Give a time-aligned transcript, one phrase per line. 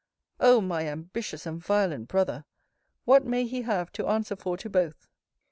[0.39, 0.61] Oh!
[0.61, 2.45] my ambitious and violent brother!
[3.05, 5.07] What may he have to answer for to both!